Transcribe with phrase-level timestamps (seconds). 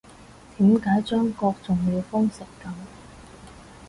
[0.57, 2.71] 點解中國仲要封成噉